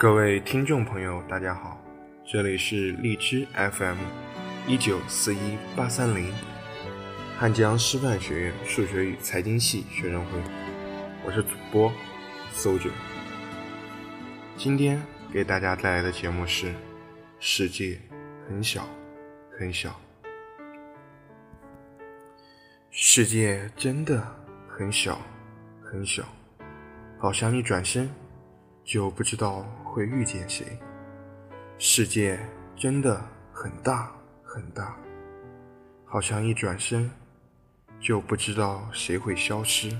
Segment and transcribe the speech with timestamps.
[0.00, 1.78] 各位听众朋友，大家好，
[2.24, 3.98] 这里是荔枝 FM
[4.66, 6.32] 一九四一八三零，
[7.38, 10.40] 汉江师范学院数学与财经系学生会，
[11.22, 11.92] 我是主播
[12.50, 12.88] 搜九。
[14.56, 14.98] 今天
[15.30, 16.72] 给大家带来的节目是：
[17.38, 18.00] 世界
[18.48, 18.88] 很小，
[19.58, 20.00] 很小。
[22.90, 24.26] 世界真的
[24.66, 25.20] 很小，
[25.82, 26.24] 很小，
[27.18, 28.08] 好像一转身
[28.90, 29.64] 就不知道。
[29.84, 30.64] 会遇见谁？
[31.78, 32.38] 世界
[32.76, 33.20] 真的
[33.52, 34.12] 很大
[34.44, 34.96] 很大，
[36.04, 37.10] 好像一转身
[38.00, 39.90] 就不知道谁会消失。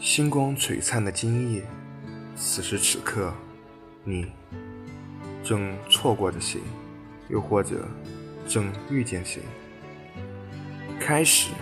[0.00, 1.66] 星光璀璨的今夜，
[2.34, 3.30] 此时此刻，
[4.04, 4.32] 你
[5.44, 6.60] 正错过着谁，
[7.28, 7.86] 又或者
[8.46, 9.42] 正遇见谁？
[10.98, 11.52] 开始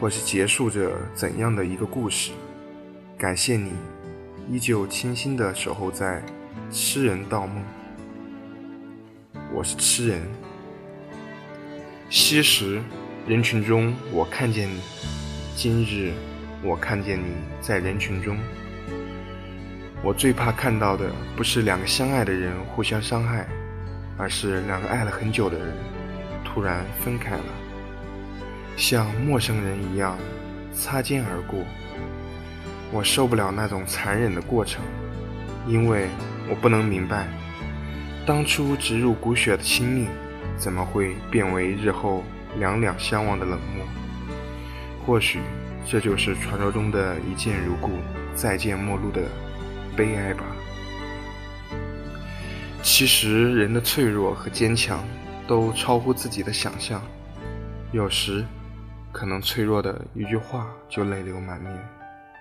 [0.00, 2.30] 或是结束着怎样的一个故事？
[3.18, 3.72] 感谢你。
[4.50, 6.22] 依旧清新的守候在
[6.70, 7.62] 痴人盗梦，
[9.52, 10.22] 我是痴人。
[12.08, 12.80] 昔时
[13.26, 14.80] 人群中我看见你，
[15.54, 16.14] 今日
[16.62, 18.38] 我看见你在人群中。
[20.02, 23.46] 我最怕看到的不是两个相爱的人互相伤害，
[24.16, 25.76] 而是两个爱了很久的人
[26.42, 27.44] 突然分开了，
[28.78, 30.16] 像陌生人一样
[30.72, 31.60] 擦肩而过。
[32.90, 34.82] 我受不了那种残忍的过程，
[35.66, 36.08] 因为
[36.48, 37.28] 我不能明白，
[38.24, 40.06] 当初植入骨血的亲密，
[40.56, 42.24] 怎么会变为日后
[42.58, 43.86] 两两相望的冷漠？
[45.04, 45.38] 或许
[45.86, 47.90] 这就是传说中的一见如故，
[48.34, 49.22] 再见陌路的
[49.96, 50.44] 悲哀吧。
[52.82, 55.04] 其实人的脆弱和坚强，
[55.46, 57.02] 都超乎自己的想象，
[57.92, 58.44] 有时，
[59.12, 61.72] 可能脆弱的一句话就泪流满面。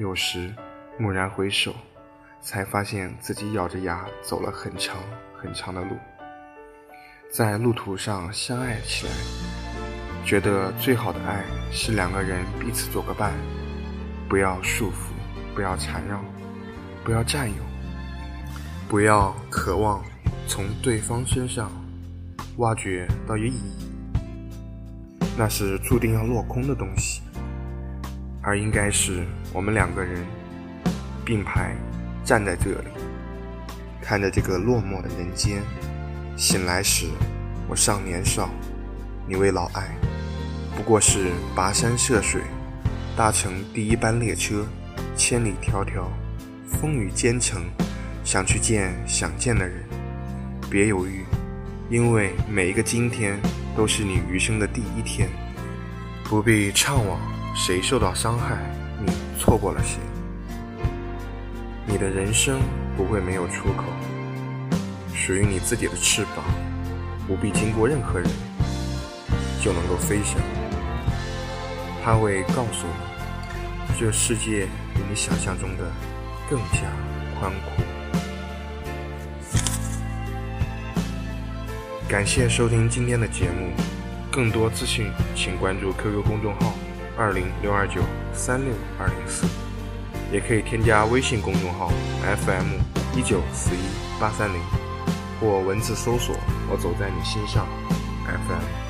[0.00, 0.50] 有时，
[0.98, 1.74] 蓦然回首，
[2.40, 4.96] 才发现自己咬着牙走了很长
[5.36, 5.94] 很长的路，
[7.30, 9.12] 在路途上相爱起来，
[10.24, 13.34] 觉得最好的爱是两个人彼此做个伴，
[14.26, 15.12] 不要束缚，
[15.54, 16.18] 不要缠绕，
[17.04, 17.62] 不要占有，
[18.88, 20.02] 不要渴望
[20.46, 21.70] 从对方身上
[22.56, 23.86] 挖掘到有意义，
[25.36, 27.20] 那是注定要落空的东西。
[28.50, 30.26] 而应该是我们两个人
[31.24, 31.72] 并排
[32.24, 32.88] 站在这里，
[34.02, 35.62] 看着这个落寞的人间。
[36.36, 37.06] 醒来时，
[37.68, 38.50] 我尚年少，
[39.24, 39.94] 你为老爱，
[40.76, 42.42] 不过是跋山涉水，
[43.16, 44.66] 搭乘第一班列车，
[45.14, 46.08] 千里迢迢，
[46.66, 47.62] 风雨兼程，
[48.24, 49.84] 想去见想见的人。
[50.68, 51.24] 别犹豫，
[51.88, 53.38] 因为每一个今天
[53.76, 55.28] 都是你余生的第一天，
[56.24, 57.29] 不必怅惘。
[57.54, 58.56] 谁受到伤害，
[58.98, 59.98] 你错过了谁？
[61.86, 62.60] 你的人生
[62.96, 63.84] 不会没有出口，
[65.14, 66.44] 属于你自己的翅膀，
[67.26, 68.28] 不必经过任何人
[69.62, 70.40] 就能够飞翔。
[72.02, 75.90] 它会告诉你，这世界比你想象中的
[76.48, 76.80] 更加
[77.38, 77.84] 宽阔。
[82.08, 83.70] 感谢收听今天的节目，
[84.32, 86.72] 更多资讯请关注 QQ 公众号。
[87.20, 88.00] 二零六二九
[88.32, 89.46] 三六二零四，
[90.32, 91.92] 也可以添加微信公众号
[92.22, 92.80] FM
[93.14, 93.80] 一九四一
[94.18, 94.58] 八三零，
[95.38, 96.34] 或文字搜索
[96.72, 97.66] “我走在你心上
[98.24, 98.89] FM”。